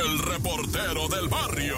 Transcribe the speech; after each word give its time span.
el 0.00 0.18
reportero 0.18 1.08
del 1.08 1.28
barrio. 1.28 1.76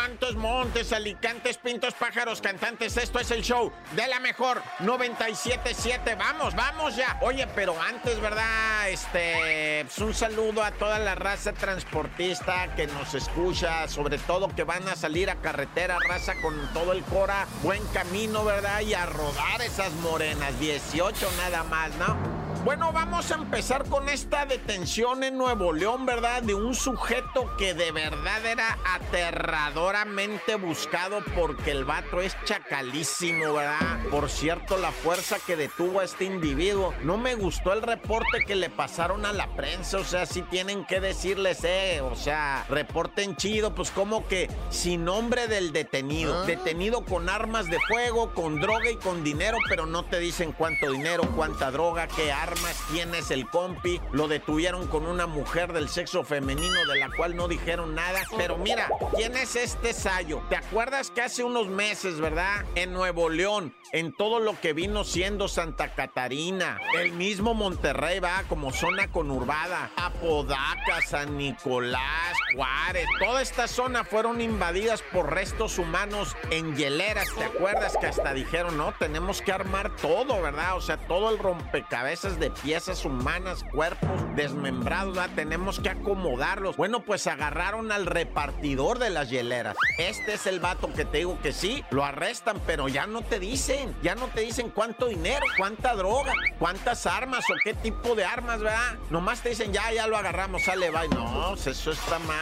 Mantos, 0.00 0.34
Montes, 0.34 0.92
Alicantes, 0.92 1.58
Pintos, 1.58 1.94
Pájaros, 1.94 2.40
Cantantes. 2.40 2.96
Esto 2.96 3.18
es 3.18 3.30
el 3.30 3.42
show 3.42 3.72
de 3.94 4.06
la 4.08 4.20
mejor 4.20 4.62
977. 4.78 6.14
Vamos, 6.14 6.54
vamos 6.54 6.96
ya. 6.96 7.18
Oye, 7.22 7.46
pero 7.54 7.80
antes, 7.80 8.18
¿verdad? 8.20 8.88
Este, 8.88 9.84
pues 9.84 9.98
un 9.98 10.14
saludo 10.14 10.62
a 10.62 10.70
toda 10.70 10.98
la 10.98 11.14
raza 11.14 11.52
transportista 11.52 12.74
que 12.76 12.86
nos 12.86 13.14
escucha, 13.14 13.88
sobre 13.88 14.18
todo 14.18 14.48
que 14.48 14.64
van 14.64 14.86
a 14.88 14.96
salir 14.96 15.28
a 15.28 15.36
carretera, 15.36 15.98
raza 16.08 16.34
con 16.40 16.54
todo 16.72 16.92
el 16.92 17.02
cora, 17.04 17.46
buen 17.62 17.84
camino, 17.88 18.44
¿verdad? 18.44 18.80
Y 18.80 18.94
a 18.94 19.06
rodar 19.06 19.60
esas 19.60 19.92
morenas. 19.94 20.58
18 20.60 21.28
nada 21.38 21.62
más, 21.64 21.94
¿no? 21.96 22.39
Bueno, 22.64 22.92
vamos 22.92 23.30
a 23.30 23.36
empezar 23.36 23.86
con 23.86 24.10
esta 24.10 24.44
detención 24.44 25.24
en 25.24 25.38
Nuevo 25.38 25.72
León, 25.72 26.04
¿verdad? 26.04 26.42
De 26.42 26.52
un 26.52 26.74
sujeto 26.74 27.56
que 27.56 27.72
de 27.72 27.90
verdad 27.90 28.44
era 28.44 28.78
aterradoramente 28.84 30.56
buscado 30.56 31.22
porque 31.34 31.70
el 31.70 31.86
vato 31.86 32.20
es 32.20 32.36
chacalísimo, 32.44 33.54
¿verdad? 33.54 34.00
Por 34.10 34.28
cierto, 34.28 34.76
la 34.76 34.92
fuerza 34.92 35.38
que 35.46 35.56
detuvo 35.56 36.00
a 36.00 36.04
este 36.04 36.24
individuo. 36.24 36.92
No 37.02 37.16
me 37.16 37.34
gustó 37.34 37.72
el 37.72 37.80
reporte 37.80 38.44
que 38.46 38.56
le 38.56 38.68
pasaron 38.68 39.24
a 39.24 39.32
la 39.32 39.46
prensa, 39.56 39.96
o 39.96 40.04
sea, 40.04 40.26
si 40.26 40.42
tienen 40.42 40.84
que 40.84 41.00
decirles, 41.00 41.64
eh, 41.64 42.02
o 42.02 42.14
sea, 42.14 42.66
reporten 42.68 43.36
chido, 43.36 43.74
pues 43.74 43.90
como 43.90 44.28
que 44.28 44.50
sin 44.68 45.04
nombre 45.06 45.48
del 45.48 45.72
detenido. 45.72 46.44
Detenido 46.44 47.06
con 47.06 47.30
armas 47.30 47.66
de 47.66 47.78
fuego, 47.88 48.34
con 48.34 48.60
droga 48.60 48.90
y 48.90 48.96
con 48.96 49.24
dinero, 49.24 49.56
pero 49.68 49.86
no 49.86 50.04
te 50.04 50.18
dicen 50.18 50.52
cuánto 50.52 50.90
dinero, 50.90 51.22
cuánta 51.34 51.70
droga, 51.70 52.06
qué 52.06 52.32
armas 52.42 52.76
quién 52.90 53.14
es 53.14 53.30
el 53.30 53.48
compi, 53.48 54.00
lo 54.12 54.28
detuvieron 54.28 54.86
con 54.86 55.06
una 55.06 55.26
mujer 55.26 55.72
del 55.72 55.88
sexo 55.88 56.24
femenino 56.24 56.86
de 56.86 56.98
la 56.98 57.10
cual 57.16 57.36
no 57.36 57.48
dijeron 57.48 57.94
nada. 57.94 58.20
Pero 58.36 58.56
mira, 58.56 58.88
¿quién 59.14 59.36
es 59.36 59.56
este 59.56 59.92
Sayo? 59.92 60.42
¿Te 60.48 60.56
acuerdas 60.56 61.10
que 61.10 61.22
hace 61.22 61.44
unos 61.44 61.68
meses, 61.68 62.20
verdad? 62.20 62.64
En 62.74 62.92
Nuevo 62.92 63.28
León, 63.28 63.74
en 63.92 64.12
todo 64.12 64.40
lo 64.40 64.58
que 64.60 64.72
vino 64.72 65.04
siendo 65.04 65.48
Santa 65.48 65.94
Catarina, 65.94 66.78
el 66.98 67.12
mismo 67.12 67.54
Monterrey 67.54 68.20
va 68.20 68.44
como 68.48 68.72
zona 68.72 69.10
conurbada, 69.10 69.90
Apodaca, 69.96 71.00
San 71.06 71.36
Nicolás, 71.36 72.29
Juárez, 72.54 73.06
toda 73.18 73.42
esta 73.42 73.68
zona 73.68 74.04
fueron 74.04 74.40
invadidas 74.40 75.02
por 75.02 75.32
restos 75.32 75.78
humanos 75.78 76.36
en 76.50 76.76
hieleras. 76.76 77.26
¿Te 77.36 77.44
acuerdas 77.44 77.96
que 77.98 78.06
hasta 78.06 78.32
dijeron, 78.34 78.76
no, 78.76 78.92
tenemos 78.98 79.42
que 79.42 79.52
armar 79.52 79.94
todo, 79.96 80.40
¿verdad? 80.40 80.76
O 80.76 80.80
sea, 80.80 80.96
todo 80.96 81.30
el 81.30 81.38
rompecabezas 81.38 82.38
de 82.38 82.50
piezas 82.50 83.04
humanas, 83.04 83.64
cuerpos 83.72 84.08
desmembrados, 84.36 85.00
tenemos 85.34 85.80
que 85.80 85.88
acomodarlos. 85.88 86.76
Bueno, 86.76 87.04
pues 87.04 87.26
agarraron 87.26 87.92
al 87.92 88.06
repartidor 88.06 88.98
de 88.98 89.10
las 89.10 89.30
hieleras. 89.30 89.76
Este 89.98 90.34
es 90.34 90.46
el 90.46 90.60
vato 90.60 90.92
que 90.92 91.04
te 91.04 91.18
digo 91.18 91.38
que 91.40 91.52
sí, 91.52 91.84
lo 91.90 92.04
arrestan, 92.04 92.60
pero 92.66 92.88
ya 92.88 93.06
no 93.06 93.22
te 93.22 93.38
dicen, 93.38 93.94
ya 94.02 94.14
no 94.14 94.26
te 94.28 94.42
dicen 94.42 94.70
cuánto 94.70 95.06
dinero, 95.06 95.44
cuánta 95.56 95.94
droga, 95.94 96.32
cuántas 96.58 97.06
armas 97.06 97.44
o 97.50 97.54
qué 97.64 97.74
tipo 97.74 98.14
de 98.14 98.24
armas, 98.24 98.60
¿verdad? 98.60 98.98
Nomás 99.10 99.42
te 99.42 99.50
dicen, 99.50 99.72
ya, 99.72 99.92
ya 99.92 100.06
lo 100.06 100.16
agarramos, 100.16 100.62
sale, 100.64 100.90
va. 100.90 101.06
No, 101.06 101.54
eso 101.54 101.90
está 101.90 102.18
mal. 102.20 102.39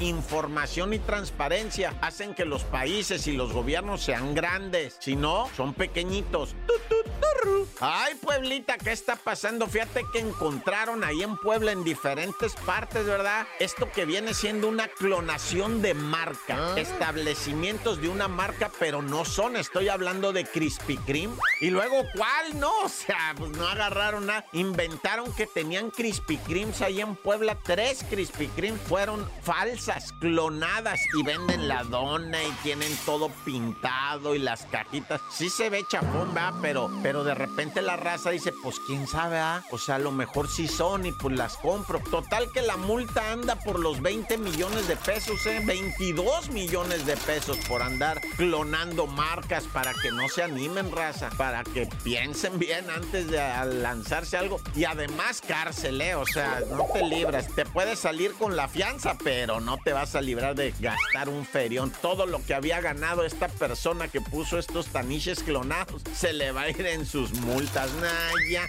Información 0.00 0.94
y 0.94 0.98
transparencia 0.98 1.94
hacen 2.00 2.34
que 2.34 2.44
los 2.44 2.64
países 2.64 3.26
y 3.26 3.32
los 3.32 3.52
gobiernos 3.52 4.02
sean 4.02 4.34
grandes. 4.34 4.96
Si 5.00 5.16
no, 5.16 5.48
son 5.56 5.74
pequeñitos. 5.74 6.54
Ay, 7.80 8.14
Pueblita, 8.16 8.76
¿qué 8.76 8.90
está 8.90 9.14
pasando? 9.14 9.68
Fíjate 9.68 10.04
que 10.12 10.18
encontraron 10.18 11.04
ahí 11.04 11.22
en 11.22 11.36
Puebla, 11.36 11.70
en 11.70 11.84
diferentes 11.84 12.54
partes, 12.66 13.06
¿verdad? 13.06 13.46
Esto 13.60 13.90
que 13.92 14.04
viene 14.04 14.34
siendo 14.34 14.68
una 14.68 14.88
clonación 14.88 15.80
de 15.80 15.94
marca. 15.94 16.76
Establecimientos 16.76 18.00
de 18.00 18.08
una 18.08 18.26
marca, 18.26 18.70
pero 18.80 19.00
no 19.00 19.24
son. 19.24 19.56
Estoy 19.56 19.88
hablando 19.88 20.32
de 20.32 20.44
Krispy 20.44 20.96
Kreme. 20.98 21.34
Y 21.60 21.70
luego, 21.70 22.04
¿cuál? 22.16 22.58
No, 22.58 22.72
o 22.80 22.88
sea, 22.88 23.34
pues 23.36 23.52
no 23.52 23.66
agarraron 23.66 24.26
nada. 24.26 24.44
Inventaron 24.52 25.32
que 25.34 25.46
tenían 25.46 25.90
Krispy 25.90 26.36
Kremes 26.38 26.82
ahí 26.82 27.00
en 27.00 27.14
Puebla. 27.14 27.56
Tres 27.62 28.04
Krispy 28.10 28.48
Kreme 28.48 28.78
fueron 28.78 29.28
falsas, 29.42 30.12
clonadas. 30.20 31.00
Y 31.16 31.22
venden 31.22 31.68
la 31.68 31.84
dona 31.84 32.42
y 32.42 32.50
tienen 32.64 32.96
todo 33.06 33.30
pintado 33.44 34.34
y 34.34 34.40
las 34.40 34.64
cajitas. 34.66 35.20
Sí 35.30 35.48
se 35.48 35.70
ve 35.70 35.84
chapón, 35.88 36.34
¿verdad? 36.34 36.54
Pero, 36.60 36.90
pero 37.02 37.24
de 37.24 37.34
repente 37.38 37.82
la 37.82 37.96
raza 37.96 38.30
dice, 38.30 38.52
pues 38.62 38.76
quién 38.86 39.06
sabe, 39.06 39.38
¿ah? 39.38 39.64
O 39.70 39.78
sea, 39.78 39.96
a 39.96 39.98
lo 39.98 40.12
mejor 40.12 40.48
sí 40.48 40.68
son 40.68 41.06
y 41.06 41.12
pues 41.12 41.36
las 41.36 41.56
compro. 41.56 42.00
Total 42.00 42.50
que 42.52 42.62
la 42.62 42.76
multa 42.76 43.32
anda 43.32 43.56
por 43.56 43.78
los 43.78 44.00
20 44.02 44.38
millones 44.38 44.88
de 44.88 44.96
pesos, 44.96 45.44
¿eh? 45.46 45.60
22 45.64 46.50
millones 46.50 47.06
de 47.06 47.16
pesos 47.16 47.56
por 47.68 47.82
andar 47.82 48.20
clonando 48.36 49.06
marcas 49.06 49.64
para 49.72 49.94
que 49.94 50.10
no 50.10 50.28
se 50.28 50.42
animen, 50.42 50.90
raza. 50.92 51.30
Para 51.36 51.64
que 51.64 51.88
piensen 52.02 52.58
bien 52.58 52.90
antes 52.90 53.30
de 53.30 53.38
lanzarse 53.80 54.36
algo. 54.36 54.60
Y 54.74 54.84
además 54.84 55.40
cárcel, 55.40 56.00
¿eh? 56.00 56.14
O 56.14 56.26
sea, 56.26 56.62
no 56.70 56.86
te 56.92 57.04
libras. 57.04 57.48
Te 57.54 57.64
puedes 57.64 57.98
salir 57.98 58.32
con 58.32 58.56
la 58.56 58.68
fianza, 58.68 59.16
pero 59.22 59.60
no 59.60 59.78
te 59.78 59.92
vas 59.92 60.14
a 60.14 60.20
librar 60.20 60.54
de 60.54 60.74
gastar 60.80 61.28
un 61.28 61.44
ferión. 61.44 61.92
Todo 62.02 62.26
lo 62.26 62.44
que 62.44 62.54
había 62.54 62.80
ganado 62.80 63.24
esta 63.24 63.48
persona 63.48 64.08
que 64.08 64.20
puso 64.20 64.58
estos 64.58 64.86
taniches 64.88 65.42
clonados 65.42 66.02
se 66.14 66.32
le 66.32 66.52
va 66.52 66.62
a 66.62 66.70
ir 66.70 66.86
en 66.86 67.06
multas. 67.34 67.90
Naya. 68.00 68.68